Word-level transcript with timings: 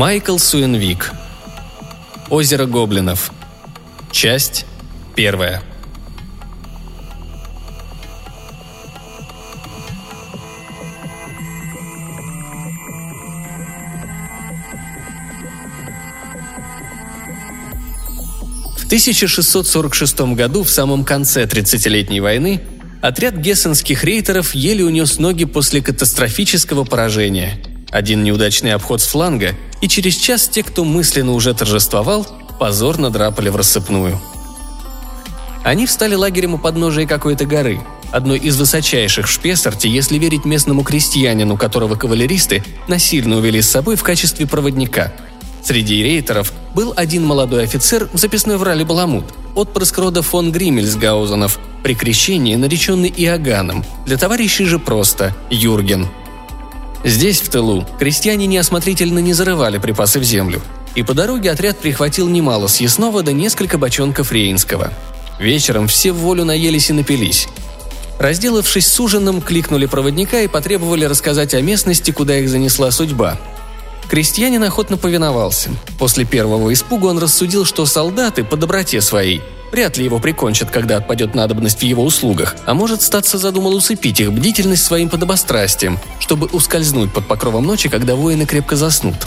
Майкл 0.00 0.38
Суинвик. 0.38 1.12
Озеро 2.30 2.64
гоблинов. 2.64 3.32
Часть 4.10 4.64
первая. 5.14 5.62
В 18.78 18.86
1646 18.86 20.20
году, 20.34 20.62
в 20.62 20.70
самом 20.70 21.04
конце 21.04 21.44
30-летней 21.44 22.20
войны, 22.20 22.62
отряд 23.02 23.34
гессенских 23.34 24.02
рейтеров 24.02 24.54
еле 24.54 24.82
унес 24.82 25.18
ноги 25.18 25.44
после 25.44 25.82
катастрофического 25.82 26.84
поражения. 26.84 27.62
Один 27.90 28.24
неудачный 28.24 28.72
обход 28.72 29.02
с 29.02 29.06
фланга, 29.06 29.54
и 29.80 29.88
через 29.88 30.14
час 30.14 30.48
те, 30.48 30.62
кто 30.62 30.84
мысленно 30.84 31.32
уже 31.32 31.54
торжествовал, 31.54 32.26
позорно 32.58 33.10
драпали 33.10 33.48
в 33.48 33.56
рассыпную. 33.56 34.20
Они 35.64 35.86
встали 35.86 36.14
лагерем 36.14 36.54
у 36.54 36.58
подножия 36.58 37.06
какой-то 37.06 37.44
горы, 37.44 37.80
одной 38.12 38.38
из 38.38 38.58
высочайших 38.58 39.26
в 39.26 39.30
Шпессарте, 39.30 39.88
если 39.88 40.18
верить 40.18 40.44
местному 40.44 40.82
крестьянину, 40.82 41.56
которого 41.56 41.96
кавалеристы 41.96 42.64
насильно 42.88 43.36
увели 43.36 43.60
с 43.60 43.70
собой 43.70 43.96
в 43.96 44.02
качестве 44.02 44.46
проводника– 44.46 45.12
Среди 45.62 46.02
рейтеров 46.02 46.52
был 46.74 46.92
один 46.96 47.24
молодой 47.24 47.64
офицер, 47.64 48.08
записной 48.12 48.56
в 48.56 48.62
ралли 48.62 48.84
Баламут, 48.84 49.26
отпрыск 49.54 49.98
рода 49.98 50.22
фон 50.22 50.52
Гриммельсгаузенов, 50.52 51.58
при 51.82 51.94
крещении 51.94 52.54
нареченный 52.56 53.12
Иоганном, 53.16 53.84
для 54.06 54.16
товарищей 54.16 54.64
же 54.64 54.78
просто 54.78 55.34
Юрген. 55.50 56.08
Здесь, 57.04 57.40
в 57.40 57.48
тылу, 57.48 57.86
крестьяне 57.98 58.46
неосмотрительно 58.46 59.18
не 59.20 59.32
зарывали 59.32 59.78
припасы 59.78 60.20
в 60.20 60.24
землю, 60.24 60.60
и 60.94 61.02
по 61.02 61.14
дороге 61.14 61.50
отряд 61.50 61.78
прихватил 61.78 62.28
немало 62.28 62.66
съестного 62.66 63.22
да 63.22 63.32
несколько 63.32 63.78
бочонков 63.78 64.32
рейнского. 64.32 64.92
Вечером 65.38 65.88
все 65.88 66.12
в 66.12 66.16
волю 66.16 66.44
наелись 66.44 66.90
и 66.90 66.92
напились. 66.92 67.48
Разделавшись 68.18 68.86
с 68.86 69.00
ужином, 69.00 69.40
кликнули 69.40 69.86
проводника 69.86 70.40
и 70.40 70.48
потребовали 70.48 71.06
рассказать 71.06 71.54
о 71.54 71.62
местности, 71.62 72.10
куда 72.10 72.38
их 72.38 72.50
занесла 72.50 72.90
судьба, 72.90 73.38
Крестьянин 74.10 74.64
охотно 74.64 74.96
повиновался. 74.96 75.70
После 75.96 76.24
первого 76.24 76.72
испуга 76.72 77.06
он 77.06 77.18
рассудил, 77.20 77.64
что 77.64 77.86
солдаты 77.86 78.42
по 78.42 78.56
доброте 78.56 79.00
своей 79.00 79.40
вряд 79.72 79.96
ли 79.96 80.04
его 80.04 80.18
прикончат, 80.18 80.70
когда 80.70 80.96
отпадет 80.96 81.34
надобность 81.34 81.80
в 81.80 81.82
его 81.82 82.04
услугах, 82.04 82.56
а 82.66 82.74
может 82.74 83.02
статься 83.02 83.38
задумал 83.38 83.74
усыпить 83.74 84.20
их 84.20 84.32
бдительность 84.32 84.84
своим 84.84 85.08
подобострастием, 85.08 85.98
чтобы 86.18 86.46
ускользнуть 86.46 87.12
под 87.12 87.26
покровом 87.26 87.64
ночи, 87.64 87.88
когда 87.88 88.14
воины 88.14 88.46
крепко 88.46 88.76
заснут. 88.76 89.26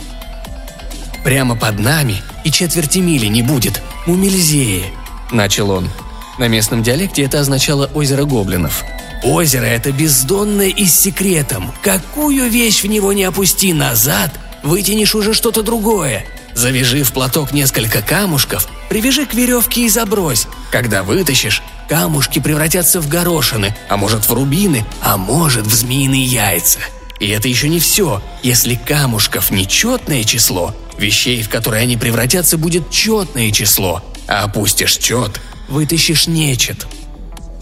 «Прямо 1.23 1.55
под 1.55 1.79
нами 1.79 2.21
и 2.43 2.51
четверти 2.51 2.99
мили 2.99 3.27
не 3.27 3.41
будет, 3.41 3.81
Мумельзее»,— 4.05 4.85
начал 5.31 5.71
он. 5.71 5.89
На 6.37 6.47
местном 6.47 6.83
диалекте 6.83 7.23
это 7.23 7.39
означало 7.39 7.89
«озеро 7.93 8.25
гоблинов», 8.25 8.83
Озеро 9.23 9.63
это 9.63 9.93
бездонное 9.93 10.67
и 10.67 10.85
с 10.85 10.99
секретом. 10.99 11.71
Какую 11.81 12.49
вещь 12.49 12.83
в 12.83 12.87
него 12.87 13.13
не 13.13 13.23
опусти 13.23 13.71
назад, 13.71 14.37
вытянешь 14.63 15.15
уже 15.15 15.33
что-то 15.33 15.63
другое. 15.63 16.25
Завяжи 16.55 17.03
в 17.03 17.11
платок 17.13 17.51
несколько 17.51 18.01
камушков, 18.01 18.67
привяжи 18.89 19.25
к 19.25 19.33
веревке 19.33 19.85
и 19.85 19.89
забрось. 19.89 20.47
Когда 20.71 21.03
вытащишь, 21.03 21.61
камушки 21.89 22.39
превратятся 22.39 23.01
в 23.01 23.07
горошины, 23.07 23.75
а 23.89 23.97
может 23.97 24.27
в 24.27 24.33
рубины, 24.33 24.85
а 25.01 25.17
может 25.17 25.65
в 25.65 25.73
змеиные 25.73 26.23
яйца. 26.23 26.79
И 27.19 27.29
это 27.29 27.47
еще 27.47 27.69
не 27.69 27.79
все. 27.79 28.21
Если 28.43 28.75
камушков 28.75 29.49
нечетное 29.49 30.23
число, 30.23 30.75
вещей, 30.97 31.41
в 31.41 31.49
которые 31.49 31.83
они 31.83 31.97
превратятся, 31.97 32.57
будет 32.57 32.89
четное 32.89 33.51
число. 33.51 34.03
А 34.27 34.43
опустишь 34.43 34.97
чет, 34.97 35.39
вытащишь 35.67 36.27
нечет. 36.27 36.85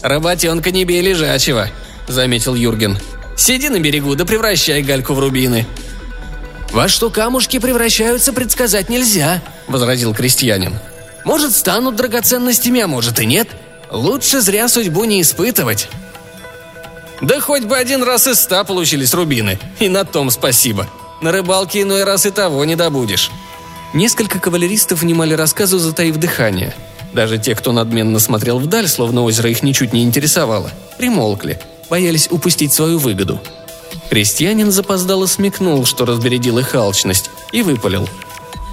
«Работенка 0.02 0.72
не 0.72 0.84
бей 0.84 1.00
лежачего»,— 1.00 1.70
заметил 2.08 2.54
Юрген. 2.56 2.98
«Сиди 3.36 3.68
на 3.68 3.78
берегу 3.78 4.14
да 4.16 4.24
превращай 4.24 4.82
гальку 4.82 5.14
в 5.14 5.20
рубины. 5.20 5.66
«Во 6.72 6.88
что 6.88 7.10
камушки 7.10 7.58
превращаются, 7.58 8.32
предсказать 8.32 8.88
нельзя»,— 8.88 9.42
возразил 9.68 10.14
крестьянин. 10.14 10.74
«Может, 11.24 11.54
станут 11.54 11.96
драгоценностями, 11.96 12.80
а 12.80 12.86
может 12.86 13.20
и 13.20 13.26
нет. 13.26 13.48
Лучше 13.90 14.40
зря 14.40 14.68
судьбу 14.68 15.04
не 15.04 15.20
испытывать». 15.20 15.88
«Да 17.20 17.40
хоть 17.40 17.64
бы 17.64 17.76
один 17.76 18.02
раз 18.02 18.26
из 18.26 18.40
ста 18.40 18.64
получились 18.64 19.12
рубины, 19.12 19.58
и 19.80 19.90
на 19.90 20.04
том 20.04 20.30
спасибо. 20.30 20.88
На 21.20 21.30
рыбалке 21.30 21.82
иной 21.82 22.04
раз 22.04 22.24
и 22.24 22.30
того 22.30 22.64
не 22.64 22.74
добудешь». 22.74 23.30
Несколько 23.92 24.38
кавалеристов 24.38 25.02
внимали 25.02 25.34
рассказу, 25.34 25.78
затаив 25.78 26.16
дыхание. 26.16 26.74
Даже 27.12 27.36
те, 27.36 27.54
кто 27.54 27.72
надменно 27.72 28.18
смотрел 28.18 28.58
вдаль, 28.58 28.88
словно 28.88 29.22
озеро 29.22 29.50
их 29.50 29.62
ничуть 29.62 29.92
не 29.92 30.02
интересовало, 30.02 30.70
примолкли, 30.96 31.60
боялись 31.90 32.28
упустить 32.30 32.72
свою 32.72 32.98
выгоду– 32.98 33.42
Крестьянин 34.12 34.70
запоздало 34.70 35.24
смекнул, 35.24 35.86
что 35.86 36.04
разбередил 36.04 36.58
их 36.58 36.74
алчность, 36.74 37.30
и 37.50 37.62
выпалил. 37.62 38.06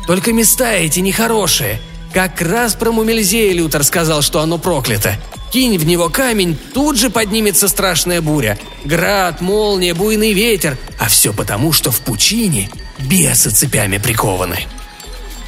«Только 0.06 0.34
места 0.34 0.74
эти 0.74 1.00
нехорошие. 1.00 1.80
Как 2.14 2.42
раз 2.42 2.76
про 2.76 2.92
Мумельзея 2.92 3.54
Лютер 3.54 3.86
сказал, 3.86 4.22
что 4.22 4.42
оно 4.42 4.58
проклято. 4.58 5.16
Кинь 5.54 5.78
в 5.78 5.86
него 5.86 6.10
камень, 6.10 6.58
тут 6.74 6.98
же 6.98 7.10
поднимется 7.10 7.70
страшная 7.70 8.20
буря. 8.20 8.60
Град, 8.84 9.40
молния, 9.40 9.94
буйный 9.94 10.34
ветер. 10.34 10.78
А 11.00 11.08
все 11.08 11.32
потому, 11.32 11.72
что 11.72 11.90
в 11.90 12.02
пучине 12.02 12.70
бесы 12.98 13.50
цепями 13.50 13.98
прикованы». 13.98 14.66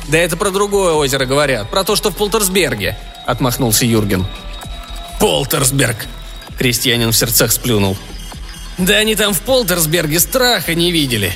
«Да 0.08 0.18
это 0.18 0.38
про 0.38 0.52
другое 0.52 0.94
озеро 0.94 1.26
говорят, 1.26 1.70
про 1.70 1.84
то, 1.84 1.98
что 1.98 2.12
в 2.12 2.16
Полтерсберге»,— 2.16 2.98
отмахнулся 3.26 3.86
Юрген. 3.86 4.26
«Полтерсберг!»— 5.20 6.08
крестьянин 6.58 7.12
в 7.12 7.18
сердцах 7.18 7.52
сплюнул. 7.52 7.98
Да 8.82 8.96
они 8.96 9.16
там 9.16 9.34
в 9.34 9.42
Полтерсберге 9.42 10.20
страха 10.20 10.74
не 10.74 10.92
видели. 10.92 11.34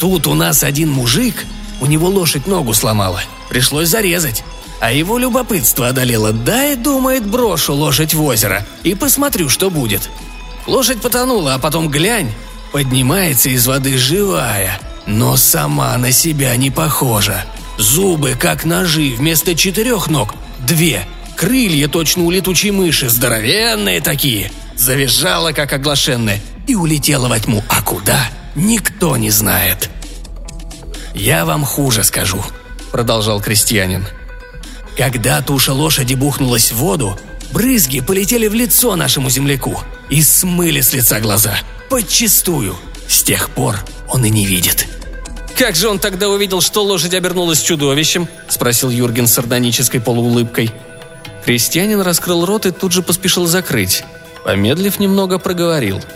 Тут 0.00 0.26
у 0.26 0.34
нас 0.34 0.64
один 0.64 0.90
мужик, 0.90 1.46
у 1.80 1.86
него 1.86 2.08
лошадь 2.08 2.48
ногу 2.48 2.74
сломала. 2.74 3.22
Пришлось 3.48 3.88
зарезать. 3.88 4.42
А 4.80 4.90
его 4.90 5.16
любопытство 5.16 5.88
одолело. 5.88 6.32
Дай, 6.32 6.74
думает, 6.74 7.24
брошу 7.24 7.72
лошадь 7.72 8.14
в 8.14 8.24
озеро 8.24 8.66
и 8.82 8.96
посмотрю, 8.96 9.48
что 9.48 9.70
будет. 9.70 10.10
Лошадь 10.66 11.00
потонула, 11.00 11.54
а 11.54 11.58
потом 11.60 11.88
глянь, 11.88 12.32
поднимается 12.72 13.48
из 13.48 13.64
воды 13.68 13.96
живая, 13.96 14.80
но 15.06 15.36
сама 15.36 15.96
на 15.98 16.10
себя 16.10 16.56
не 16.56 16.72
похожа. 16.72 17.44
Зубы, 17.78 18.34
как 18.36 18.64
ножи, 18.64 19.14
вместо 19.16 19.54
четырех 19.54 20.08
ног– 20.08 20.34
две. 20.66 21.04
Крылья 21.36 21.86
точно 21.86 22.24
у 22.24 22.30
летучей 22.32 22.72
мыши, 22.72 23.08
здоровенные 23.08 24.00
такие. 24.00 24.50
Завизжала, 24.76 25.52
как 25.52 25.72
оглашенная 25.72 26.40
и 26.72 26.74
улетела 26.74 27.28
во 27.28 27.38
тьму. 27.38 27.62
А 27.68 27.82
куда? 27.82 28.30
Никто 28.54 29.16
не 29.16 29.30
знает. 29.30 29.90
«Я 31.14 31.44
вам 31.44 31.64
хуже 31.64 32.02
скажу»,— 32.02 32.42
продолжал 32.92 33.40
крестьянин. 33.42 34.06
«Когда 34.96 35.42
туша 35.42 35.74
лошади 35.74 36.14
бухнулась 36.14 36.72
в 36.72 36.76
воду, 36.76 37.18
брызги 37.52 38.00
полетели 38.00 38.48
в 38.48 38.54
лицо 38.54 38.96
нашему 38.96 39.28
земляку 39.28 39.78
и 40.08 40.22
смыли 40.22 40.80
с 40.80 40.94
лица 40.94 41.20
глаза. 41.20 41.54
Подчистую. 41.90 42.74
С 43.06 43.22
тех 43.22 43.50
пор 43.50 43.76
он 44.08 44.24
и 44.24 44.30
не 44.30 44.46
видит». 44.46 44.86
«Как 45.58 45.76
же 45.76 45.88
он 45.88 45.98
тогда 45.98 46.30
увидел, 46.30 46.62
что 46.62 46.82
лошадь 46.82 47.12
обернулась 47.12 47.60
чудовищем?»– 47.60 48.26
спросил 48.48 48.88
Юрген 48.88 49.26
с 49.26 49.34
сардонической 49.34 50.00
полуулыбкой. 50.00 50.70
Крестьянин 51.44 52.00
раскрыл 52.00 52.46
рот 52.46 52.64
и 52.64 52.70
тут 52.70 52.92
же 52.92 53.02
поспешил 53.02 53.46
закрыть. 53.46 54.04
Помедлив 54.44 54.98
немного, 54.98 55.38
проговорил– 55.38 56.00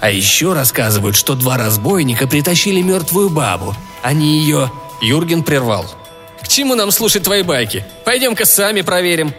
а 0.00 0.10
еще 0.10 0.52
рассказывают, 0.52 1.16
что 1.16 1.34
два 1.34 1.56
разбойника 1.56 2.26
притащили 2.26 2.80
мертвую 2.82 3.30
бабу. 3.30 3.74
Они 4.02 4.38
ее...» 4.40 4.70
Юрген 5.00 5.42
прервал. 5.42 5.86
«К 6.40 6.48
чему 6.48 6.74
нам 6.74 6.90
слушать 6.90 7.22
твои 7.22 7.42
байки? 7.42 7.84
Пойдем-ка 8.04 8.44
сами 8.44 8.82
проверим». 8.82 9.32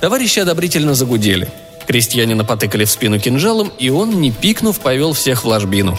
Товарищи 0.00 0.40
одобрительно 0.40 0.94
загудели. 0.94 1.48
Крестьянина 1.86 2.44
потыкали 2.44 2.84
в 2.84 2.90
спину 2.90 3.18
кинжалом, 3.18 3.72
и 3.78 3.90
он, 3.90 4.20
не 4.20 4.30
пикнув, 4.30 4.80
повел 4.80 5.12
всех 5.12 5.44
в 5.44 5.48
ложбину. 5.48 5.98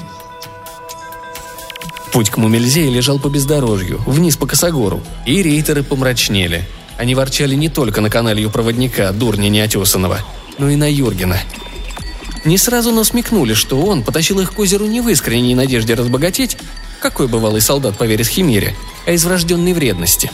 Путь 2.12 2.30
к 2.30 2.38
Мумельзее 2.38 2.90
лежал 2.90 3.20
по 3.20 3.28
бездорожью, 3.28 4.02
вниз 4.06 4.38
по 4.38 4.48
косогору, 4.48 5.02
и 5.26 5.44
рейтеры 5.44 5.84
помрачнели. 5.84 6.68
Они 6.98 7.14
ворчали 7.14 7.56
не 7.56 7.70
только 7.70 8.02
на 8.02 8.10
каналью 8.10 8.50
проводника, 8.50 9.12
дурня 9.12 9.50
неотесанного, 9.50 10.20
но 10.58 10.70
и 10.70 10.76
на 10.76 10.90
Юргена– 10.92 11.40
не 12.46 12.58
сразу 12.58 12.92
насмекнули, 12.92 13.54
что 13.54 13.82
он 13.82 14.04
потащил 14.04 14.40
их 14.40 14.54
к 14.54 14.60
озеру 14.60 14.86
не 14.86 15.02
в 15.02 15.10
искренней 15.10 15.56
надежде 15.56 15.94
разбогатеть, 15.94 16.58
какой 17.00 17.28
бывалый 17.28 17.62
солдат 17.62 17.98
поверит 17.98 18.28
химере, 18.28 18.76
а 19.06 19.12
из 19.12 19.26
врожденной 19.26 19.74
вредности. 19.74 20.32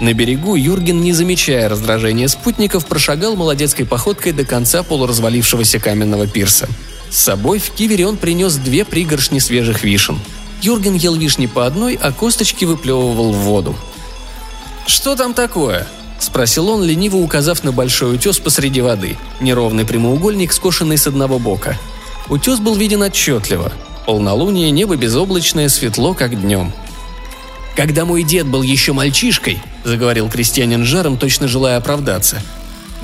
На 0.00 0.12
берегу 0.12 0.56
Юрген, 0.56 1.00
не 1.00 1.12
замечая 1.12 1.68
раздражения 1.68 2.26
спутников, 2.28 2.86
прошагал 2.86 3.36
молодецкой 3.36 3.86
походкой 3.86 4.32
до 4.32 4.44
конца 4.44 4.82
полуразвалившегося 4.82 5.78
каменного 5.78 6.26
пирса. 6.26 6.68
С 7.10 7.18
собой 7.18 7.60
в 7.60 7.70
кивере 7.70 8.06
он 8.06 8.16
принес 8.16 8.56
две 8.56 8.84
пригоршни 8.84 9.38
свежих 9.38 9.84
вишен. 9.84 10.18
Юрген 10.62 10.94
ел 10.94 11.14
вишни 11.14 11.46
по 11.46 11.66
одной, 11.66 11.94
а 12.00 12.10
косточки 12.10 12.64
выплевывал 12.64 13.32
в 13.32 13.36
воду. 13.36 13.76
«Что 14.86 15.14
там 15.14 15.32
такое?»– 15.32 15.86
спросил 16.24 16.68
он, 16.68 16.82
лениво 16.82 17.16
указав 17.16 17.64
на 17.64 17.72
большой 17.72 18.14
утес 18.16 18.38
посреди 18.38 18.80
воды, 18.80 19.16
неровный 19.40 19.84
прямоугольник, 19.84 20.52
скошенный 20.52 20.98
с 20.98 21.06
одного 21.06 21.38
бока. 21.38 21.78
Утес 22.28 22.58
был 22.58 22.74
виден 22.74 23.02
отчетливо. 23.02 23.72
Полнолуние, 24.06 24.70
небо 24.70 24.96
безоблачное, 24.96 25.68
светло, 25.68 26.14
как 26.14 26.40
днем. 26.40 26.72
«Когда 27.76 28.04
мой 28.04 28.22
дед 28.22 28.46
был 28.46 28.62
еще 28.62 28.92
мальчишкой»,– 28.92 29.60
заговорил 29.84 30.28
крестьянин 30.28 30.84
жаром, 30.84 31.16
точно 31.16 31.48
желая 31.48 31.76
оправдаться, 31.76 32.40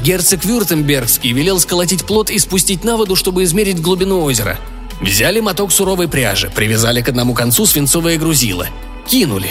Герцог 0.02 0.44
Вюртембергский 0.44 1.32
велел 1.32 1.60
сколотить 1.60 2.06
плот 2.06 2.30
и 2.30 2.38
спустить 2.38 2.84
на 2.84 2.96
воду, 2.96 3.16
чтобы 3.16 3.44
измерить 3.44 3.82
глубину 3.82 4.22
озера. 4.22 4.58
Взяли 5.00 5.40
моток 5.40 5.72
суровой 5.72 6.08
пряжи, 6.08 6.50
привязали 6.54 7.02
к 7.02 7.08
одному 7.08 7.34
концу 7.34 7.66
свинцовое 7.66 8.18
грузило. 8.18 8.66
Кинули. 9.06 9.50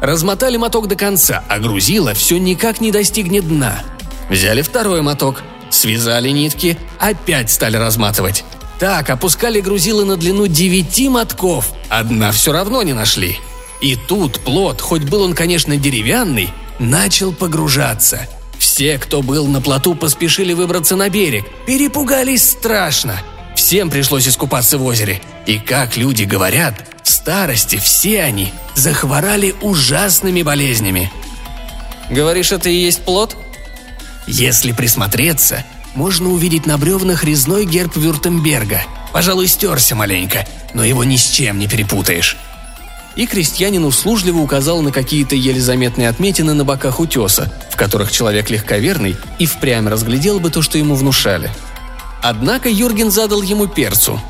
Размотали 0.00 0.56
моток 0.56 0.88
до 0.88 0.96
конца, 0.96 1.44
а 1.48 1.58
грузило 1.58 2.14
все 2.14 2.38
никак 2.38 2.80
не 2.80 2.92
достигнет 2.92 3.48
дна. 3.48 3.82
Взяли 4.28 4.62
второй 4.62 5.02
моток, 5.02 5.42
связали 5.70 6.30
нитки, 6.30 6.78
опять 6.98 7.50
стали 7.50 7.76
разматывать. 7.76 8.44
Так, 8.78 9.08
опускали 9.08 9.60
грузило 9.60 10.04
на 10.04 10.16
длину 10.16 10.46
девяти 10.46 11.08
мотков, 11.08 11.72
одна 11.88 12.32
все 12.32 12.52
равно 12.52 12.82
не 12.82 12.92
нашли. 12.92 13.38
И 13.80 13.96
тут 13.96 14.40
плот, 14.40 14.80
хоть 14.80 15.04
был 15.04 15.22
он, 15.22 15.34
конечно, 15.34 15.76
деревянный, 15.76 16.50
начал 16.78 17.32
погружаться– 17.32 18.28
все, 18.58 18.98
кто 18.98 19.22
был 19.22 19.46
на 19.46 19.60
плоту, 19.60 19.94
поспешили 19.94 20.52
выбраться 20.52 20.96
на 20.96 21.08
берег. 21.08 21.44
Перепугались 21.66 22.50
страшно. 22.50 23.16
Всем 23.54 23.90
пришлось 23.90 24.28
искупаться 24.28 24.78
в 24.78 24.84
озере. 24.84 25.20
И 25.46 25.58
как 25.58 25.96
люди 25.96 26.24
говорят, 26.24 26.74
старости 27.06 27.76
все 27.76 28.22
они 28.22 28.52
захворали 28.74 29.54
ужасными 29.60 30.42
болезнями. 30.42 31.10
Говоришь, 32.10 32.52
это 32.52 32.68
и 32.68 32.74
есть 32.74 33.02
плод? 33.02 33.36
Если 34.26 34.72
присмотреться, 34.72 35.64
можно 35.94 36.30
увидеть 36.30 36.66
на 36.66 36.78
бревнах 36.78 37.24
резной 37.24 37.64
герб 37.64 37.96
Вюртемберга. 37.96 38.82
Пожалуй, 39.12 39.48
стерся 39.48 39.94
маленько, 39.94 40.46
но 40.74 40.84
его 40.84 41.04
ни 41.04 41.16
с 41.16 41.30
чем 41.30 41.58
не 41.58 41.68
перепутаешь 41.68 42.36
и 43.16 43.26
крестьянин 43.26 43.84
услужливо 43.84 44.38
указал 44.38 44.82
на 44.82 44.92
какие-то 44.92 45.34
еле 45.34 45.60
заметные 45.60 46.08
отметины 46.08 46.52
на 46.52 46.64
боках 46.64 47.00
утеса, 47.00 47.52
в 47.70 47.76
которых 47.76 48.12
человек 48.12 48.50
легковерный 48.50 49.16
и 49.38 49.46
впрямь 49.46 49.88
разглядел 49.88 50.38
бы 50.38 50.50
то, 50.50 50.62
что 50.62 50.78
ему 50.78 50.94
внушали. 50.94 51.50
Однако 52.22 52.68
Юрген 52.68 53.10
задал 53.10 53.42
ему 53.42 53.66
перцу. 53.66 54.20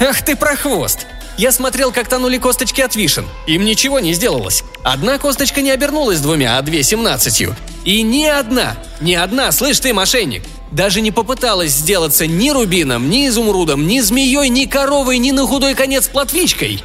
«Ах 0.00 0.22
ты 0.22 0.36
прохвост! 0.36 1.06
Я 1.38 1.50
смотрел, 1.52 1.92
как 1.92 2.08
тонули 2.08 2.38
косточки 2.38 2.80
от 2.80 2.94
вишен. 2.94 3.26
Им 3.46 3.64
ничего 3.64 4.00
не 4.00 4.12
сделалось. 4.12 4.64
Одна 4.82 5.18
косточка 5.18 5.62
не 5.62 5.70
обернулась 5.70 6.20
двумя, 6.20 6.58
а 6.58 6.62
две 6.62 6.82
семнадцатью. 6.82 7.56
И 7.84 8.02
ни 8.02 8.24
одна, 8.24 8.76
ни 9.00 9.14
одна, 9.14 9.50
слышь 9.50 9.80
ты, 9.80 9.92
мошенник, 9.92 10.42
даже 10.70 11.00
не 11.00 11.10
попыталась 11.10 11.72
сделаться 11.72 12.26
ни 12.26 12.50
рубином, 12.50 13.10
ни 13.10 13.28
изумрудом, 13.28 13.86
ни 13.86 14.00
змеей, 14.00 14.48
ни 14.48 14.66
коровой, 14.66 15.18
ни 15.18 15.30
на 15.32 15.46
худой 15.46 15.74
конец 15.74 16.08
платвичкой. 16.08 16.82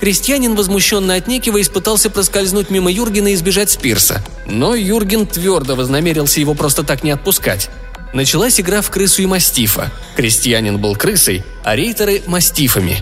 Крестьянин, 0.00 0.56
возмущенно 0.56 1.14
отнекиваясь, 1.14 1.68
пытался 1.68 2.08
проскользнуть 2.08 2.70
мимо 2.70 2.90
Юргена 2.90 3.28
и 3.28 3.34
избежать 3.34 3.70
Спирса. 3.70 4.24
Но 4.46 4.74
Юрген 4.74 5.26
твердо 5.26 5.76
вознамерился 5.76 6.40
его 6.40 6.54
просто 6.54 6.82
так 6.82 7.04
не 7.04 7.10
отпускать. 7.10 7.68
Началась 8.14 8.58
игра 8.58 8.80
в 8.80 8.90
крысу 8.90 9.22
и 9.22 9.26
мастифа. 9.26 9.92
Крестьянин 10.16 10.78
был 10.78 10.96
крысой, 10.96 11.44
а 11.62 11.76
рейтеры– 11.76 12.22
мастифами. 12.26 12.96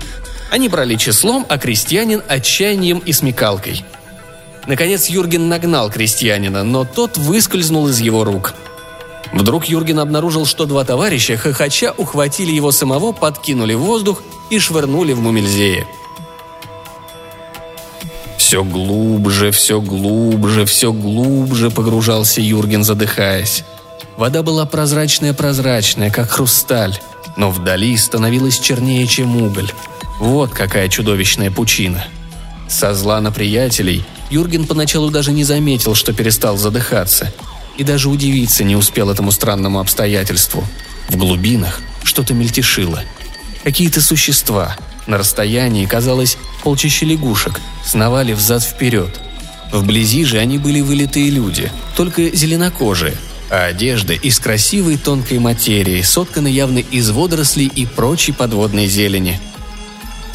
Они 0.51 0.69
брали 0.69 0.97
числом, 0.97 1.47
а 1.49 1.59
крестьянин– 1.59 2.23
отчаянием 2.29 2.99
и 2.99 3.13
смекалкой. 3.13 3.85
Наконец 4.67 5.07
Юрген 5.07 5.49
нагнал 5.49 5.91
крестьянина, 5.91 6.65
но 6.65 6.85
тот 6.85 7.17
выскользнул 7.17 7.89
из 7.89 8.01
его 8.01 8.25
рук. 8.25 8.55
Вдруг 9.33 9.67
Юрген 9.67 10.01
обнаружил, 10.01 10.47
что 10.47 10.65
два 10.67 10.85
товарища, 10.85 11.37
хохоча, 11.37 11.93
ухватили 11.97 12.53
его 12.53 12.73
самого, 12.73 13.13
подкинули 13.13 13.75
в 13.75 13.81
воздух 13.81 14.23
и 14.51 14.59
швырнули 14.59 15.13
в 15.13 15.21
Мумельзее– 15.21 15.87
все 18.49 18.65
глубже, 18.65 19.51
все 19.51 19.79
глубже, 19.79 20.65
все 20.65 20.91
глубже 20.91 21.71
погружался 21.71 22.41
Юрген, 22.41 22.83
задыхаясь. 22.83 23.63
Вода 24.17 24.43
была 24.43 24.65
прозрачная-прозрачная, 24.65 26.11
как 26.11 26.31
хрусталь, 26.31 26.99
но 27.37 27.51
вдали 27.51 27.95
становилась 27.99 28.59
чернее, 28.59 29.07
чем 29.07 29.37
уголь. 29.37 29.71
Вот 30.19 30.53
какая 30.53 30.89
чудовищная 30.89 31.51
пучина. 31.51 32.05
Со 32.69 32.95
зла 32.95 33.21
на 33.21 33.33
приятелей 33.33 34.05
Юрген 34.31 34.67
поначалу 34.67 35.11
даже 35.11 35.33
не 35.33 35.45
заметил, 35.45 35.95
что 35.95 36.13
перестал 36.13 36.57
задыхаться. 36.57 37.33
И 37.77 37.85
даже 37.85 38.09
удивиться 38.09 38.65
не 38.65 38.77
успел 38.77 39.11
этому 39.11 39.31
странному 39.31 39.79
обстоятельству. 39.79 40.65
В 41.09 41.17
глубинах 41.17 41.81
что-то 42.03 42.35
мельтешило. 42.35 43.01
Какие-то 43.63 44.01
существа– 44.01 44.77
на 45.09 45.17
расстоянии, 45.17 45.87
казалось, 45.87 46.37
полчища 46.63 47.07
лягушек 47.07 47.61
сновали 47.83 48.35
взад-вперед. 48.35 49.19
Вблизи 49.73 50.25
же 50.25 50.39
они 50.39 50.59
были 50.59 50.83
вылитые 50.83 51.31
люди, 51.31 51.73
только 51.97 52.29
зеленокожие, 52.29 53.15
а 53.51 53.65
одежда 53.65 54.13
из 54.13 54.39
красивой 54.39 54.99
тонкой 54.99 55.39
материи, 55.39 56.03
сотканы 56.03 56.49
явно 56.49 56.79
из 56.79 57.11
водорослей 57.11 57.73
и 57.75 57.87
прочей 57.87 58.33
подводной 58.33 58.87
зелени. 58.87 59.41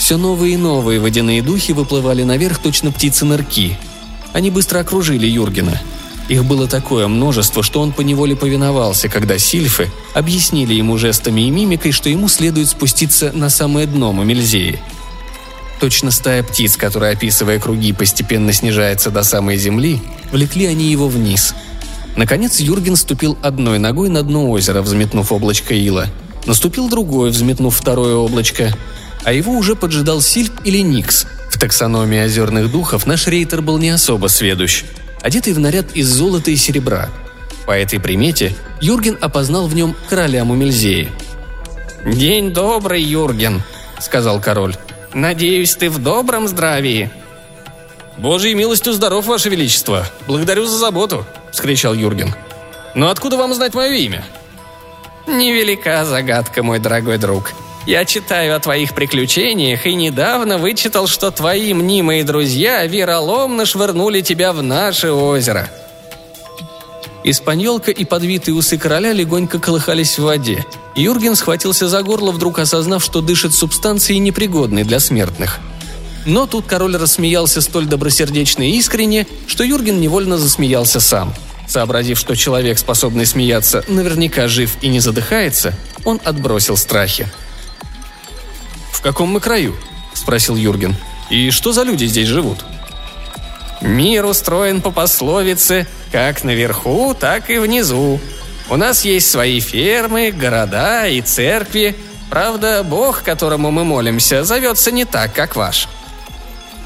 Все 0.04 0.18
новые 0.18 0.56
и 0.56 0.58
новые 0.58 1.00
водяные 1.00 1.42
духи 1.42 1.72
выплывали 1.72 2.24
наверх 2.24 2.60
точно 2.60 2.92
птицы-нырки. 2.92 3.78
Они 4.34 4.52
быстро 4.52 4.80
окружили 4.80 5.26
Юргена– 5.26 5.82
их 6.28 6.44
было 6.44 6.68
такое 6.68 7.08
множество, 7.08 7.64
что 7.64 7.80
он 7.80 7.94
поневоле 7.94 8.36
повиновался, 8.36 9.08
когда 9.08 9.38
сильфы 9.38 9.90
объяснили 10.14 10.74
ему 10.74 10.98
жестами 10.98 11.42
и 11.42 11.50
мимикой, 11.50 11.94
что 11.94 12.10
ему 12.10 12.28
следует 12.28 12.68
спуститься 12.68 13.32
на 13.34 13.50
самое 13.50 13.88
дно 13.88 14.12
Мамельзеи. 14.12 14.82
Точно 15.80 16.12
стая 16.12 16.44
птиц, 16.44 16.76
которая, 16.76 17.14
описывая 17.14 17.60
круги, 17.60 17.94
постепенно 17.94 18.52
снижается 18.52 19.10
до 19.10 19.24
самой 19.24 19.56
земли, 19.56 20.02
влекли 20.34 20.66
они 20.66 20.92
его 20.92 21.08
вниз. 21.08 21.56
Наконец 22.18 22.60
Юрген 22.60 22.98
ступил 22.98 23.38
одной 23.42 23.80
ногой 23.80 24.10
на 24.10 24.22
дно 24.22 24.52
озера, 24.52 24.82
взметнув 24.82 25.32
облачко 25.32 25.74
ила. 25.74 26.08
Наступил 26.46 26.90
другой, 26.90 27.32
взметнув 27.32 27.74
второе 27.74 28.16
облачко. 28.16 28.74
А 29.24 29.34
его 29.34 29.54
уже 29.54 29.76
поджидал 29.76 30.22
Сильф 30.22 30.52
или 30.64 30.80
Никс. 30.80 31.26
В 31.50 31.58
таксономии 31.58 32.24
озерных 32.24 32.72
духов 32.72 33.06
наш 33.06 33.28
рейтер 33.28 33.62
был 33.62 33.78
не 33.78 33.90
особо 33.90 34.28
сведущ– 34.28 34.84
одетый 35.24 35.54
в 35.54 35.60
наряд 35.60 35.96
из 35.96 36.10
золота 36.10 36.52
и 36.52 36.56
серебра. 36.56 37.10
По 37.66 37.72
этой 37.72 38.00
примете 38.00 38.54
Юрген 38.82 39.18
опознал 39.22 39.68
в 39.68 39.74
нем 39.74 39.96
короля 40.10 40.44
Мумельзеи. 40.44 41.10
«День 42.06 42.54
добрый, 42.54 43.02
Юрген»,— 43.02 43.64
сказал 44.00 44.42
король. 44.42 44.76
«Надеюсь, 45.14 45.76
ты 45.76 45.90
в 45.90 46.00
добром 46.00 46.48
здравии». 46.48 47.10
«Божьей 48.18 48.54
милостью 48.54 48.94
здоров, 48.94 49.26
Ваше 49.26 49.50
Величество! 49.50 50.06
Благодарю 50.28 50.66
за 50.66 50.78
заботу!»— 50.78 51.26
вскричал 51.52 51.94
Юрген. 51.94 52.36
«Но 52.94 53.10
откуда 53.10 53.38
вам 53.38 53.54
знать 53.56 53.74
мое 53.74 53.94
имя?» 53.94 54.24
«Невелика 55.26 56.04
загадка, 56.04 56.62
мой 56.62 56.80
дорогой 56.80 57.18
друг. 57.18 57.54
Я 57.86 58.06
читаю 58.06 58.56
о 58.56 58.60
твоих 58.60 58.96
приключениях 58.96 59.86
и 59.86 59.94
недавно 59.94 60.58
вычитал, 60.58 61.08
что 61.08 61.32
твои 61.32 61.74
мнимые 61.74 62.24
друзья 62.24 62.86
вероломно 62.86 63.66
швырнули 63.66 64.22
тебя 64.22 64.54
в 64.54 64.64
наше 64.64 65.12
озеро». 65.12 65.70
Испаньолка 67.26 67.92
и 67.92 68.04
подвитые 68.04 68.56
усы 68.56 68.78
короля 68.78 69.14
легонько 69.14 69.58
колыхались 69.58 70.18
в 70.18 70.24
воде. 70.24 70.66
Юрген 70.96 71.36
схватился 71.36 71.88
за 71.88 72.04
горло, 72.04 72.32
вдруг 72.32 72.60
осознав, 72.60 73.04
что 73.04 73.22
дышит 73.22 73.54
субстанцией, 73.54 74.20
непригодной 74.20 74.84
для 74.84 75.00
смертных. 75.00 75.60
Но 76.26 76.48
тут 76.48 76.66
король 76.68 76.98
рассмеялся 76.98 77.62
столь 77.62 77.86
добросердечно 77.86 78.64
и 78.64 78.78
искренне, 78.78 79.26
что 79.48 79.64
Юрген 79.64 80.02
невольно 80.02 80.38
засмеялся 80.38 81.00
сам. 81.00 81.34
Сообразив, 81.66 82.20
что 82.20 82.36
человек, 82.36 82.78
способный 82.78 83.26
смеяться, 83.26 83.86
наверняка 83.88 84.50
жив 84.50 84.76
и 84.82 84.90
не 84.90 85.00
задыхается, 85.00 85.74
он 86.04 86.20
отбросил 86.26 86.76
страхи 86.76 87.30
каком 89.02 89.30
мы 89.30 89.40
краю?»– 89.40 89.76
спросил 90.14 90.56
Юрген. 90.56 90.96
«И 91.30 91.52
что 91.52 91.74
за 91.74 91.84
люди 91.84 92.06
здесь 92.06 92.28
живут?» 92.28 92.66
«Мир 93.82 94.26
устроен 94.26 94.82
по 94.82 94.92
пословице 94.92 95.88
«как 96.12 96.44
наверху, 96.44 97.16
так 97.20 97.50
и 97.50 97.58
внизу». 97.58 98.20
У 98.70 98.78
нас 98.78 99.04
есть 99.04 99.30
свои 99.30 99.60
фермы, 99.60 100.32
города 100.32 101.06
и 101.08 101.22
церкви. 101.22 101.96
Правда, 102.30 102.82
Бог, 102.84 103.22
которому 103.24 103.72
мы 103.72 103.84
молимся, 103.84 104.46
зовется 104.46 104.90
не 104.92 105.06
так, 105.06 105.34
как 105.34 105.56
ваш. 105.56 105.90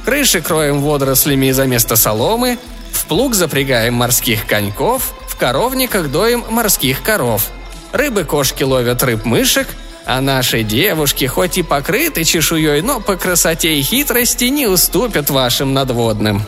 Крыши 0.04 0.42
кроем 0.42 0.82
водорослями 0.82 1.52
за 1.52 1.66
место 1.66 1.96
соломы, 1.96 2.58
в 2.92 3.06
плуг 3.06 3.36
запрягаем 3.36 3.94
морских 3.94 4.48
коньков, 4.48 5.14
в 5.28 5.36
коровниках 5.38 6.10
доем 6.10 6.44
морских 6.50 7.04
коров. 7.04 7.48
Рыбы-кошки 7.94 8.64
ловят 8.64 9.04
рыб-мышек– 9.04 9.68
А 10.08 10.22
наши 10.22 10.64
девушки, 10.64 11.26
хоть 11.26 11.58
и 11.58 11.64
покрыты 11.64 12.24
чешуей, 12.24 12.82
но 12.82 13.02
по 13.02 13.18
красоте 13.18 13.78
и 13.78 13.82
хитрости 13.82 14.46
не 14.46 14.66
уступят 14.66 15.30
вашим 15.30 15.74
надводным». 15.74 16.42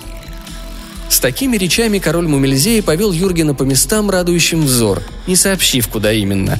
С 1.09 1.19
такими 1.19 1.57
речами 1.57 1.99
король 1.99 2.27
Мумельзея 2.27 2.81
повел 2.81 3.11
Юргена 3.11 3.53
по 3.53 3.63
местам, 3.63 4.09
радующим 4.09 4.63
взор, 4.63 5.01
не 5.27 5.35
сообщив, 5.35 5.89
куда 5.89 6.13
именно. 6.13 6.59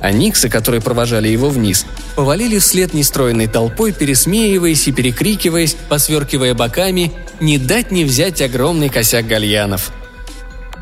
А 0.00 0.10
Никсы, 0.10 0.48
которые 0.48 0.80
провожали 0.80 1.28
его 1.28 1.50
вниз, 1.50 1.84
повалили 2.16 2.58
вслед 2.58 2.94
нестроенной 2.94 3.48
толпой, 3.48 3.92
пересмеиваясь 3.92 4.88
и 4.88 4.92
перекрикиваясь, 4.92 5.76
посверкивая 5.88 6.54
боками, 6.54 7.12
не 7.40 7.58
дать 7.58 7.90
не 7.90 8.04
взять 8.04 8.40
огромный 8.40 8.88
косяк 8.88 9.26
гальянов. 9.26 9.92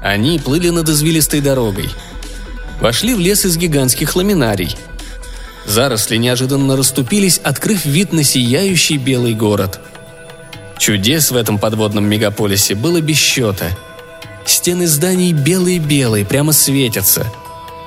Они 0.01 0.39
плыли 0.39 0.69
над 0.69 0.89
извилистой 0.89 1.41
дорогой. 1.41 1.89
Вошли 2.81 3.15
в 3.15 3.19
лес 3.19 3.45
из 3.45 3.57
гигантских 3.57 4.15
ламинарий. 4.15 4.77
Заросли 5.67 6.17
неожиданно 6.17 6.77
расступились, 6.77 7.39
открыв 7.39 7.85
вид 7.85 8.13
на 8.13 8.25
сияющий 8.25 8.97
белый 8.97 9.35
город– 9.35 9.81
Чудес 10.81 11.31
в 11.31 11.37
этом 11.37 11.59
подводном 11.59 12.07
мегаполисе 12.07 12.75
было 12.75 13.03
без 13.03 13.19
счета. 13.19 13.67
Стены 14.47 14.87
зданий 14.87 15.33
белые-белые, 15.33 16.25
прямо 16.25 16.55
светятся. 16.55 17.27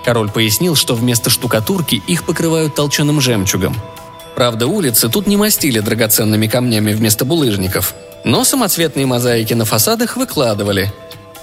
Король 0.05 0.29
пояснил, 0.29 0.75
что 0.75 0.93
вместо 0.93 1.31
штукатурки 1.31 2.03
их 2.07 2.23
покрывают 2.23 2.75
толченым 2.75 3.19
жемчугом. 3.19 3.75
Правда, 4.35 4.67
улицы 4.67 5.09
тут 5.09 5.25
не 5.25 5.37
мастили 5.37 5.79
драгоценными 5.79 6.45
камнями 6.45 6.93
вместо 6.93 7.25
булыжников, 7.25 7.95
но 8.23 8.43
самоцветные 8.43 9.07
мозаики 9.07 9.55
на 9.55 9.65
фасадах 9.65 10.15
выкладывали. 10.15 10.93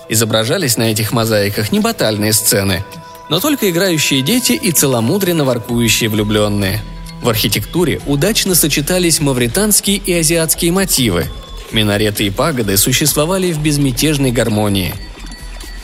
Изображались 0.09 0.77
на 0.77 0.85
этих 0.85 1.11
мозаиках 1.11 1.73
не 1.73 1.81
батальные 1.81 2.33
сцены, 2.33 2.85
но 3.31 3.41
только 3.41 3.71
играющие 3.71 4.21
дети 4.21 4.53
и 4.53 4.71
целомудренно 4.71 5.45
воркующие 5.45 6.11
влюбленные– 6.11 6.83
в 7.23 7.29
архитектуре 7.29 8.01
удачно 8.07 8.55
сочетались 8.55 9.21
мавританские 9.21 9.99
и 9.99 10.13
азиатские 10.13 10.73
мотивы. 10.73 11.27
Минареты 11.71 12.25
и 12.25 12.31
пагоды 12.31 12.77
существовали 12.77 13.53
в 13.53 13.61
безмятежной 13.61 14.33
гармонии. 14.33 14.95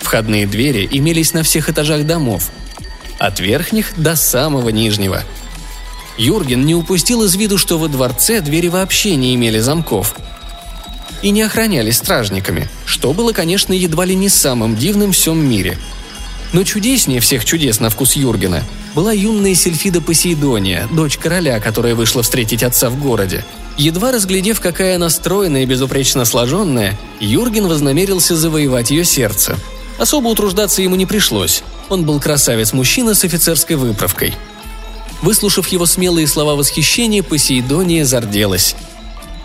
Входные 0.00 0.46
двери 0.46 0.88
имелись 0.90 1.34
на 1.34 1.42
всех 1.42 1.68
этажах 1.68 2.06
домов, 2.06 2.50
от 3.18 3.38
верхних 3.40 3.92
до 3.96 4.16
самого 4.16 4.70
нижнего. 4.70 5.22
Юрген 6.16 6.64
не 6.64 6.74
упустил 6.74 7.22
из 7.24 7.34
виду, 7.36 7.58
что 7.58 7.78
во 7.78 7.88
дворце 7.88 8.40
двери 8.40 8.68
вообще 8.68 9.16
не 9.16 9.34
имели 9.34 9.58
замков 9.58 10.16
и 11.22 11.30
не 11.30 11.42
охранялись 11.42 11.98
стражниками, 11.98 12.68
что 12.86 13.12
было, 13.12 13.32
конечно, 13.32 13.72
едва 13.72 14.04
ли 14.04 14.14
не 14.14 14.28
самым 14.28 14.76
дивным 14.76 15.12
в 15.12 15.16
всем 15.16 15.38
мире. 15.38 15.78
Но 16.52 16.64
чудеснее 16.64 17.20
всех 17.20 17.44
чудес 17.44 17.80
на 17.80 17.90
вкус 17.90 18.16
Юргена– 18.16 18.62
была 18.96 19.12
юная 19.12 19.54
Сельфида 19.54 20.00
Посейдония, 20.00 20.88
дочь 20.90 21.18
короля, 21.18 21.60
которая 21.60 21.94
вышла 21.94 22.22
встретить 22.22 22.62
отца 22.62 22.88
в 22.88 22.98
городе. 22.98 23.44
Едва 23.76 24.10
разглядев, 24.10 24.58
какая 24.58 24.96
она 24.96 25.10
стройная 25.10 25.64
и 25.64 25.66
безупречно 25.66 26.24
сложенная, 26.24 26.98
Юрген 27.20 27.66
вознамерился 27.66 28.34
завоевать 28.34 28.90
ее 28.90 29.04
сердце. 29.04 29.58
Особо 29.98 30.28
утруждаться 30.28 30.80
ему 30.80 30.96
не 30.96 31.04
пришлось. 31.04 31.62
Он 31.90 32.06
был 32.06 32.18
красавец-мужчина 32.20 33.14
с 33.14 33.22
офицерской 33.22 33.76
выправкой. 33.76 34.34
Выслушав 35.20 35.68
его 35.68 35.84
смелые 35.84 36.26
слова 36.26 36.54
восхищения, 36.54 37.22
Посейдония 37.22 38.06
зарделась. 38.06 38.76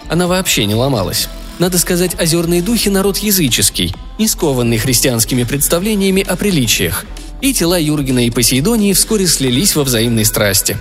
Она 0.08 0.27
вообще 0.27 0.63
не 0.63 0.75
ломалась. 0.75 1.27
Надо 1.62 1.77
сказать, 1.77 2.20
озерные 2.20 2.63
духи– 2.63 2.89
народ 2.89 3.20
языческий, 3.20 3.94
не 4.18 4.27
скованный 4.27 4.80
христианскими 4.80 5.44
представлениями 5.44 6.24
о 6.24 6.36
приличиях– 6.36 7.06
и 7.41 7.53
тела 7.53 7.80
Юргена 7.80 8.25
и 8.25 8.32
Посейдонии 8.32 8.94
вскоре 8.94 9.27
слились 9.27 9.75
во 9.75 9.84
взаимной 9.84 10.25
страсти. 10.25 10.75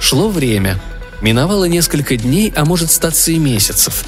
Шло 0.00 0.30
время. 0.30 0.80
Миновало 1.20 1.66
несколько 1.66 2.16
дней, 2.16 2.50
а 2.56 2.64
может 2.64 2.90
статься 2.90 3.32
и 3.32 3.38
месяцев. 3.38 4.02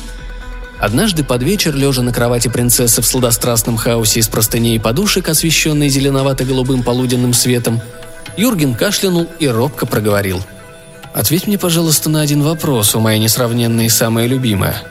Однажды 0.78 1.22
под 1.22 1.42
вечер, 1.42 1.74
лежа 1.74 2.00
на 2.00 2.10
кровати 2.10 2.48
принцессы 2.48 3.02
в 3.02 3.06
сладострастном 3.06 3.76
хаосе 3.76 4.20
из 4.20 4.28
простыней 4.28 4.76
и 4.76 4.78
подушек, 4.78 5.28
освещенной 5.28 5.90
зеленовато-голубым 5.90 6.82
полуденным 6.82 7.34
светом, 7.34 7.78
Юрген 8.38 8.74
кашлянул 8.74 9.28
и 9.38 9.48
робко 9.48 9.84
проговорил. 9.84 10.42
«Ответь 11.14 11.46
мне, 11.46 11.56
пожалуйста, 11.56 12.10
на 12.10 12.20
один 12.20 12.42
вопрос, 12.42 12.94
у 12.94 13.00
моя 13.00 13.18
несравненная 13.18 13.86
и 13.86 13.88
самая 13.88 14.26
любимая». 14.26 14.82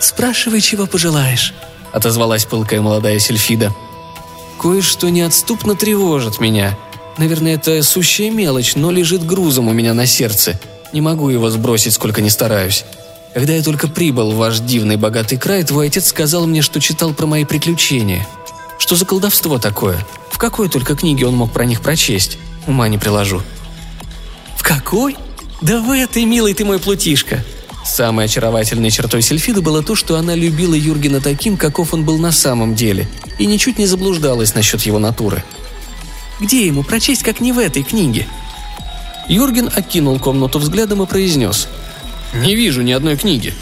«Спрашивай, 0.00 0.60
чего 0.60 0.86
пожелаешь»,— 0.86 1.54
отозвалась 1.92 2.46
пылкая 2.46 2.80
молодая 2.80 3.18
Сельфида. 3.18 3.72
Кое-что 4.60 5.10
неотступно 5.10 5.74
тревожит 5.74 6.40
меня. 6.40 6.76
Наверное, 7.18 7.54
это 7.54 7.82
сущая 7.82 8.30
мелочь, 8.30 8.76
но 8.76 8.90
лежит 8.90 9.24
грузом 9.24 9.68
у 9.68 9.72
меня 9.72 9.92
на 9.92 10.06
сердце. 10.06 10.58
Не 10.92 11.00
могу 11.00 11.28
его 11.28 11.50
сбросить, 11.50 11.92
сколько 11.92 12.22
не 12.22 12.30
стараюсь. 12.30 12.84
Когда 13.34 13.52
я 13.52 13.62
только 13.62 13.88
прибыл 13.88 14.32
в 14.32 14.36
ваш 14.36 14.60
дивный 14.60 14.96
богатый 14.96 15.36
край, 15.36 15.64
твой 15.64 15.88
отец 15.88 16.06
сказал 16.06 16.46
мне, 16.46 16.62
что 16.62 16.80
читал 16.80 17.12
про 17.12 17.26
мои 17.26 17.44
приключения. 17.44 18.26
Что 18.78 18.96
за 18.96 19.04
колдовство 19.04 19.58
такое? 19.58 19.98
В 20.30 20.38
какой 20.38 20.68
только 20.68 20.96
книге 20.96 21.26
он 21.26 21.34
мог 21.34 21.52
про 21.52 21.64
них 21.64 21.80
прочесть? 21.80 22.38
Ума 22.66 22.88
не 22.88 22.96
приложу. 22.96 23.42
Какой? 24.64 25.14
Да 25.60 25.78
в 25.80 25.90
этой, 25.90 26.24
милый 26.24 26.54
ты 26.54 26.64
мой 26.64 26.78
плутишка. 26.78 27.44
Самой 27.84 28.24
очаровательной 28.24 28.90
чертой 28.90 29.20
Сельфиды 29.20 29.60
было 29.60 29.82
то, 29.82 29.94
что 29.94 30.16
она 30.16 30.34
любила 30.34 30.74
Юргена 30.74 31.20
таким, 31.20 31.58
каков 31.58 31.92
он 31.92 32.04
был 32.04 32.16
на 32.16 32.32
самом 32.32 32.74
деле, 32.74 33.06
и 33.38 33.44
ничуть 33.44 33.78
не 33.78 33.84
заблуждалась 33.84 34.54
насчет 34.54 34.80
его 34.82 34.98
натуры. 34.98 35.44
«Где 36.40 36.66
ему 36.66 36.82
прочесть, 36.82 37.22
как 37.22 37.40
не 37.40 37.52
в 37.52 37.58
этой 37.58 37.82
книге?» 37.82 38.26
Юрген 39.28 39.70
окинул 39.72 40.18
комнату 40.18 40.58
взглядом 40.58 41.02
и 41.02 41.06
произнес. 41.06 41.68
«Не 42.32 42.56
вижу 42.56 42.80
ни 42.80 42.92
одной 42.92 43.18
книги». 43.18 43.52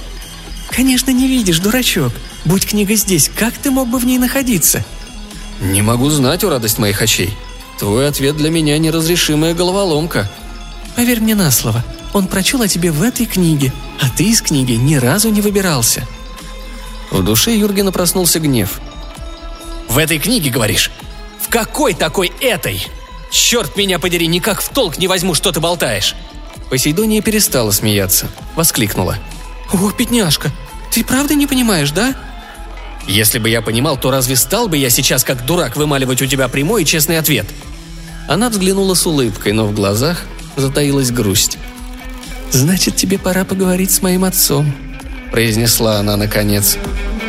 «Конечно, 0.71 1.11
не 1.11 1.27
видишь, 1.27 1.59
дурачок. 1.59 2.13
Будь 2.45 2.65
книга 2.65 2.95
здесь, 2.95 3.29
как 3.29 3.55
ты 3.55 3.73
мог 3.73 3.89
бы 3.89 3.99
в 3.99 4.07
ней 4.07 4.19
находиться?» 4.19 4.85
«Не 5.61 5.83
могу 5.83 6.09
знать, 6.11 6.45
о 6.45 6.51
радость 6.51 6.79
моих 6.79 7.03
очей. 7.03 7.35
Твой 7.79 8.09
ответ 8.09 8.37
для 8.37 8.51
меня 8.51 8.79
неразрешимая 8.79 9.53
головоломка». 9.53 10.31
«Поверь 10.97 11.21
мне 11.21 11.35
на 11.35 11.51
слово, 11.51 11.85
он 12.13 12.27
прочел 12.27 12.63
о 12.63 12.69
тебе 12.69 12.93
в 12.93 13.03
этой 13.03 13.27
книге, 13.27 13.73
а 14.01 14.09
ты 14.15 14.25
из 14.25 14.43
книги 14.43 14.73
ни 14.73 14.97
разу 14.97 15.31
не 15.31 15.41
выбирался». 15.41 16.07
В 17.11 17.23
душе 17.23 17.57
Юргена 17.57 17.93
проснулся 17.93 18.41
гнев. 18.41 18.81
«В 19.89 19.99
этой 19.99 20.19
книге, 20.19 20.51
говоришь? 20.51 20.91
В 21.41 21.49
какой 21.49 21.95
такой 21.95 22.33
этой? 22.41 22.87
Черт 23.31 23.77
меня 23.77 23.99
подери, 23.99 24.27
никак 24.27 24.63
в 24.63 24.69
толк 24.71 24.99
не 24.99 25.09
возьму, 25.09 25.35
что 25.35 25.53
ты 25.53 25.61
болтаешь!» 25.61 26.15
Посейдония 26.71 27.21
перестала 27.21 27.71
смеяться, 27.71 28.29
воскликнула. 28.55 29.19
«О, 29.73 29.91
бедняжка, 29.91 30.51
ты 30.91 31.05
правда 31.05 31.35
не 31.35 31.47
понимаешь, 31.47 31.91
да?» 31.91 32.15
«Если 33.07 33.39
бы 33.39 33.51
я 33.51 33.61
понимал, 33.61 33.99
то 33.99 34.11
разве 34.11 34.37
стал 34.37 34.69
бы 34.69 34.77
я 34.77 34.89
сейчас 34.89 35.25
как 35.25 35.45
дурак 35.45 35.77
вымаливать 35.77 36.23
у 36.23 36.27
тебя 36.27 36.49
прямой 36.49 36.83
и 36.83 36.87
честный 36.87 37.19
ответ?» 37.19 37.47
Она 38.29 38.49
взглянула 38.49 38.95
с 38.95 39.07
улыбкой, 39.07 39.53
но 39.53 39.67
в 39.67 39.75
глазах 39.75 40.25
затаилась 40.57 41.11
грусть. 41.11 41.59
«Значит, 42.51 42.97
тебе 42.97 43.19
пора 43.19 43.45
поговорить 43.45 43.91
с 43.91 44.03
моим 44.03 44.25
отцом»,— 44.25 44.73
произнесла 45.33 45.99
она 45.99 46.17
наконец. 46.17 46.77
«Значит, 46.77 47.22